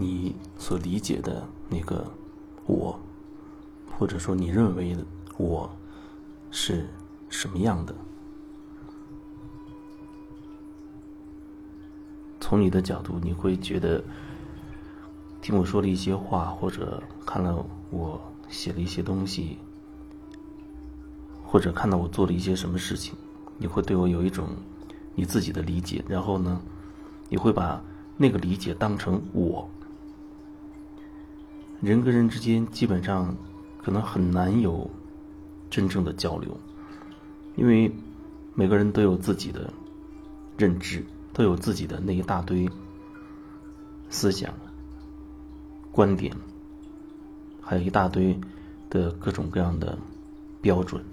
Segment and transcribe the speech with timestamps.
[0.00, 2.08] 你所理解的那个
[2.66, 2.96] 我，
[3.98, 5.04] 或者说你认为的
[5.36, 5.68] 我
[6.52, 6.88] 是
[7.28, 7.92] 什么样的？
[12.40, 14.02] 从你的角度，你会觉得
[15.42, 19.58] 听我说了一些话，或者看了我写了一些东西，
[21.44, 23.16] 或者看到我做了一些什么事情，
[23.58, 24.50] 你会对我有一种
[25.16, 26.60] 你自己的理解，然后呢，
[27.28, 27.82] 你会把
[28.16, 29.68] 那个理解当成我。
[31.80, 33.36] 人跟人之间基本上
[33.82, 34.90] 可能很难有
[35.70, 36.58] 真正的交流，
[37.56, 37.92] 因为
[38.54, 39.72] 每个人都有自己的
[40.56, 41.04] 认知。
[41.34, 42.68] 都有自己的那一大堆
[44.10, 44.54] 思想、
[45.92, 46.34] 观点，
[47.60, 48.40] 还有一大堆
[48.90, 49.98] 的各种各样的
[50.60, 51.04] 标准。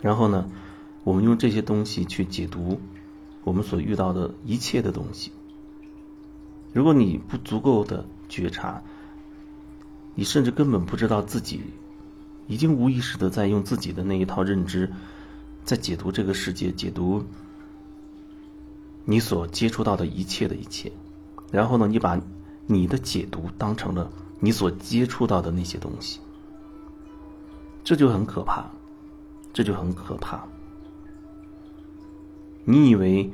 [0.00, 0.50] 然后呢，
[1.04, 2.80] 我们用这些东西去解读
[3.44, 5.30] 我们所遇到的一切的东西。
[6.72, 8.82] 如果你不足够的觉察，
[10.14, 11.60] 你甚至根本不知道自己
[12.46, 14.92] 已经无意识的在用自己的那一套认知
[15.64, 17.24] 在解读这个世界，解读。
[19.08, 20.90] 你所接触到的一切的一切，
[21.52, 22.20] 然后呢，你把
[22.66, 24.10] 你的解读当成了
[24.40, 26.18] 你所接触到的那些东西，
[27.84, 28.64] 这就很可怕，
[29.52, 30.44] 这就很可怕。
[32.64, 33.30] 你以为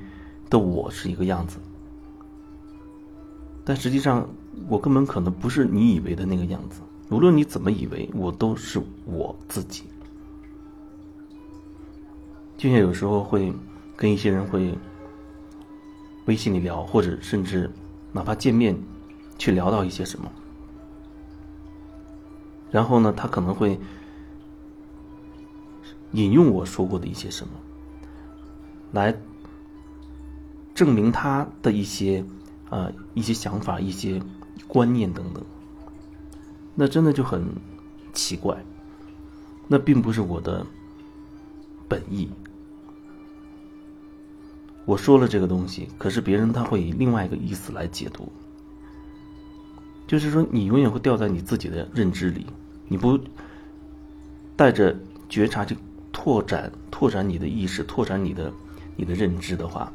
[0.50, 1.56] 的我是一个样子，
[3.64, 4.28] 但实际上
[4.68, 6.80] 我根本可能不是你以为的那个样子。
[7.10, 9.84] 无论你怎么以为，我都是我自己。
[12.56, 13.52] 就像有时候会
[13.96, 14.74] 跟一些人会。
[16.26, 17.68] 微信里聊，或者甚至
[18.12, 18.80] 哪怕见面，
[19.38, 20.30] 去聊到一些什么，
[22.70, 23.76] 然后呢，他可能会
[26.12, 27.54] 引用我说过的一些什么，
[28.92, 29.12] 来
[30.76, 32.24] 证明他的一些
[32.72, 34.18] 啊一些想法、一些
[34.66, 35.44] 观念等等，
[36.74, 37.44] 那真的就很
[38.14, 38.64] 奇怪，
[39.68, 40.66] 那并不是我的
[41.86, 42.30] 本意。
[44.86, 48.32] 我说了这个东西，可是别人他会以另外一个意思来解读，
[50.06, 52.46] 就是说你永远会掉在你自己的认知里，
[52.88, 53.20] 你不
[54.56, 54.98] 带着
[55.28, 55.76] 觉察去
[56.10, 58.50] 拓展、拓展你的意识、拓展你的
[58.96, 59.92] 你的认知的话，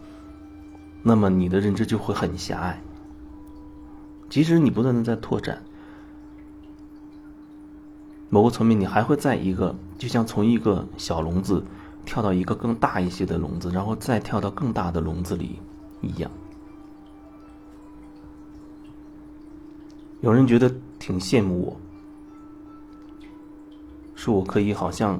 [1.03, 2.81] 那么你的认知就会很狭隘。
[4.29, 5.61] 即使你不断的在拓展，
[8.29, 11.63] 某个层面你还会在一个，就像从一个小笼子。
[12.09, 15.59] 跳到一个更大一些的笼子，然后再跳到更大的笼子里，
[15.99, 16.31] 一样。
[20.21, 21.77] 有人觉得挺羡慕我，
[24.15, 25.19] 说我可以好像，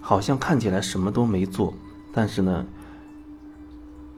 [0.00, 1.74] 好像看起来什么都没做，
[2.10, 2.64] 但是呢，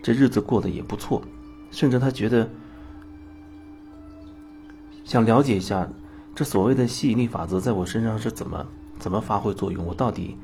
[0.02, 1.22] 这日子过得也不错，
[1.70, 2.48] 甚至他觉得
[5.04, 5.88] 想了解一下
[6.34, 8.66] 这所谓的吸引力法则在我身上是怎么
[8.98, 10.36] 怎么发挥作用，我到底。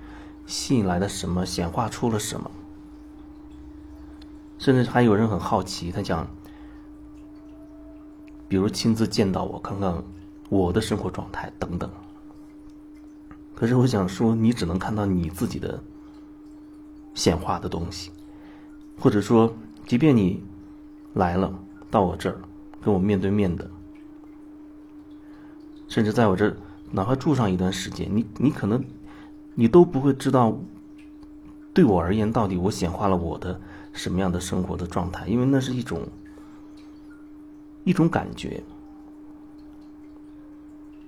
[0.46, 2.50] 吸引来的什么显化出了什么？
[4.58, 6.28] 甚至还有人很好奇，他讲，
[8.46, 10.04] 比如亲自见到我，看看
[10.50, 11.90] 我的生活状态等等。
[13.54, 15.82] 可是我想说，你只能看到你自己的
[17.14, 18.10] 显化的东西，
[18.98, 19.54] 或者说，
[19.86, 20.42] 即便你
[21.12, 21.58] 来了
[21.90, 22.40] 到我这儿，
[22.82, 23.70] 跟我面对面的，
[25.88, 26.56] 甚至在我这儿
[26.90, 28.84] 哪怕住上一段时间，你你可能。
[29.56, 30.58] 你都不会知道，
[31.72, 33.60] 对我而言，到底我显化了我的
[33.92, 35.28] 什么样的生活的状态？
[35.28, 36.08] 因为那是一种
[37.84, 38.64] 一种感觉，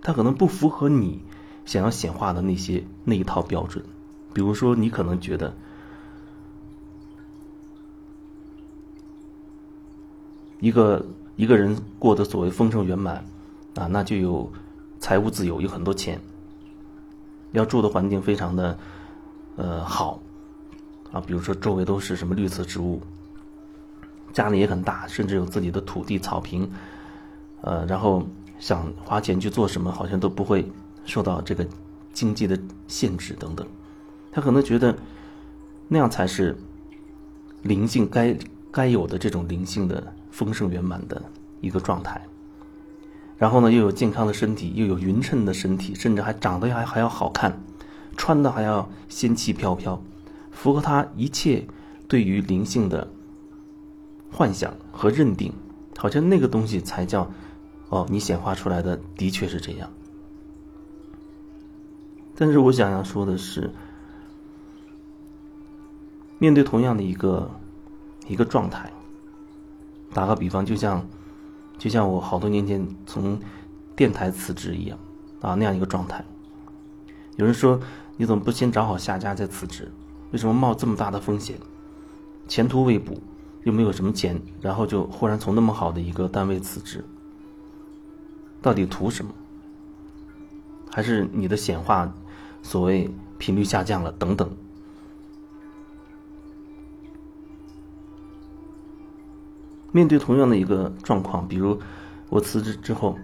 [0.00, 1.20] 它可能不符合你
[1.64, 3.84] 想要显化的那些那一套标准。
[4.32, 5.52] 比如说，你可能觉得
[10.66, 11.06] 一个
[11.36, 13.24] 一个人过得所谓丰盛圆满
[13.76, 14.52] 啊，那就有
[14.98, 16.20] 财务自由，有很多钱。
[17.52, 18.76] 要住的环境非常的，
[19.54, 20.20] 呃好，
[21.12, 23.00] 啊，比如说周围都是什么绿色植物，
[24.32, 26.68] 家里也很大，甚至有自己的土地草坪，
[27.60, 28.26] 呃，然后
[28.58, 30.68] 想花钱去做什么，好像都不会
[31.04, 31.64] 受到这个
[32.12, 32.58] 经济的
[32.88, 33.64] 限制等等。
[34.32, 34.98] 他可能觉得
[35.86, 36.56] 那样才是
[37.62, 38.36] 灵性该
[38.72, 41.22] 该有的这种灵性的丰盛圆满的
[41.62, 42.20] 一个状态。
[43.38, 47.58] 然后呢，又有健康的身体，又有匀称的身体，甚至还长得还还要好看，
[48.18, 49.98] 穿的还要仙气飘飘，
[50.50, 51.66] 符合他一切
[52.06, 53.08] 对于灵性的
[54.30, 55.50] 幻想和认定，
[55.96, 57.30] 好像那个东西才叫
[57.88, 59.90] 哦，你显化出来的的确是这样。
[62.34, 63.70] 但是我想要说的是，
[66.38, 67.50] 面对同样的一个
[68.28, 68.92] 一个状态，
[70.16, 71.06] 打个比方，就像
[71.76, 73.38] 就像我好多年前从
[73.94, 74.98] 电台辞职一样
[75.42, 76.24] 啊那样一个状态。
[77.36, 77.78] 有人说
[78.16, 79.92] 你怎么不先找好下家再辞职？
[80.30, 81.58] 为什么冒这么大的风险，
[82.48, 83.20] 前途未卜，
[83.64, 87.04] 又没有什么钱，然后就忽然从那么好的一个单位辞职？
[88.62, 89.30] 到底图什么？
[90.90, 92.10] 还是你的显化，
[92.62, 94.50] 所谓频率下降了等等？
[99.96, 101.80] 面对同样的一个状况，比如
[102.28, 103.16] 我辞职之后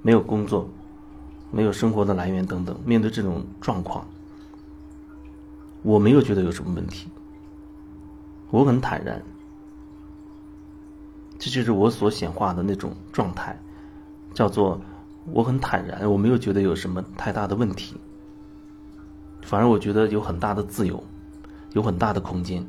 [0.00, 0.70] 没有工作，
[1.50, 4.06] 没有生活的来源等等，面对这种状况，
[5.82, 7.08] 我没有觉得有什么问题，
[8.52, 9.20] 我很坦然，
[11.36, 13.60] 这就是我所显化的那种状态，
[14.32, 14.80] 叫做
[15.32, 17.96] 我很坦然，我没有觉得有什么太大的问题，
[19.42, 21.02] 反而我觉得有很大的自由，
[21.72, 22.64] 有很大的空间。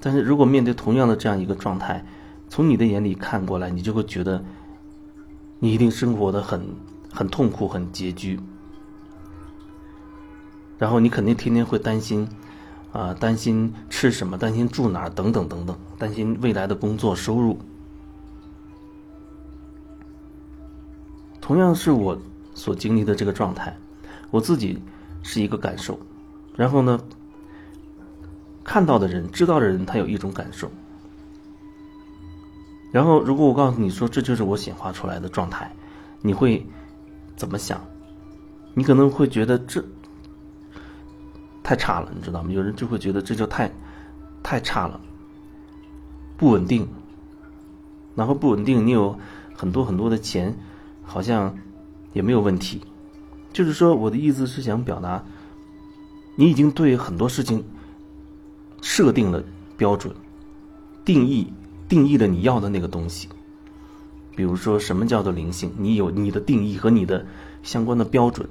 [0.00, 2.04] 但是如果面对同样的这样一个状态，
[2.48, 4.42] 从你的眼里看过来，你就会觉得，
[5.58, 6.60] 你一定生活的很
[7.12, 8.40] 很痛苦、很拮据，
[10.78, 12.26] 然后你肯定天天会担心，
[12.92, 17.58] 啊，担心吃什么，担心住哪儿，等等等等，担心未来的工作收入。
[21.40, 22.18] 同样是我
[22.54, 23.76] 所经历的这个状态，
[24.30, 24.82] 我自己
[25.22, 25.98] 是一个感受，
[26.56, 26.98] 然后呢？
[28.70, 30.70] 看到的人，知道的人，他有一种感受。
[32.92, 35.74] 然后，如果我告诉你说这就是我显化出来的状态，
[36.22, 36.64] 你会
[37.34, 37.84] 怎么想？
[38.72, 39.84] 你可能会觉得这
[41.64, 42.52] 太差了，你知道吗？
[42.52, 43.68] 有人就会觉得这就太
[44.40, 45.00] 太差了，
[46.36, 46.86] 不稳定。
[48.14, 49.18] 然后不稳定，你有
[49.52, 50.56] 很多很多的钱，
[51.02, 51.52] 好像
[52.12, 52.80] 也没有问题。
[53.52, 55.24] 就是说，我的意思是想表达，
[56.36, 57.64] 你已经对很多事情。
[58.82, 59.42] 设定了
[59.76, 60.14] 标准，
[61.04, 61.52] 定义
[61.88, 63.28] 定义了你要的那个东西。
[64.36, 65.72] 比如说，什么叫做灵性？
[65.76, 67.26] 你有你的定义和你的
[67.62, 68.48] 相关的标准。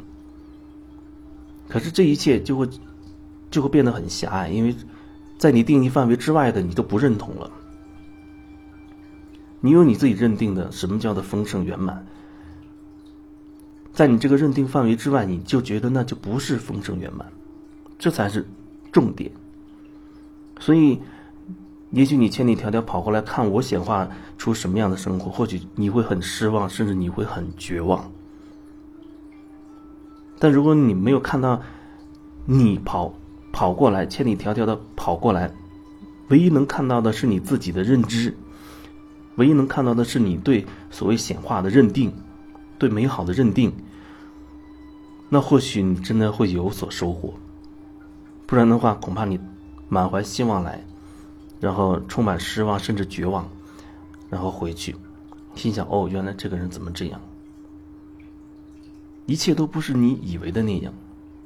[1.68, 2.68] 可是这一切就会
[3.50, 4.76] 就会变得很狭隘，因为
[5.38, 7.52] 在你定义范围之外的，你都不认同了。
[9.62, 12.06] 你有你自己认定的什么叫做丰盛圆满，
[13.94, 17.31] 在你这个认定范围之外，你就觉得那就不是丰盛圆满，
[17.98, 18.48] 这才是
[18.92, 19.31] 重点。
[20.59, 21.00] 所以，
[21.91, 24.07] 也许你千里迢迢跑过来看我显化
[24.38, 28.11] 出什么样的生活，或许你会很失望，甚至你会很绝望。
[30.38, 31.61] 但如果你没有看到
[32.45, 33.13] 你跑
[33.51, 35.51] 跑过来，千里迢迢的跑过来，
[36.27, 38.35] 唯一能看到的是你自己的认知，
[39.35, 42.13] 唯一能看到的是你对所谓显化的认定，
[42.77, 43.73] 对美好的认定，
[45.29, 47.33] 那或许你真的会有所收获。
[48.45, 49.39] 不然的话，恐怕你。
[49.89, 50.86] 满怀希望来，
[51.59, 53.50] 然后充满失望甚至绝望，
[54.30, 54.95] 然后回去，
[55.56, 57.19] 心想：哦，原来这个人怎么这样？
[59.25, 60.94] 一切都不是你以为的那样，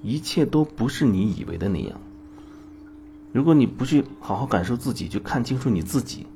[0.02, 2.00] 一切都不是你以为的那样。
[3.32, 6.28] 如果你不去好好感受自己，去看清楚你自己，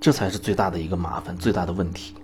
[0.00, 2.14] 这才是最大的一个麻烦，最大的问题。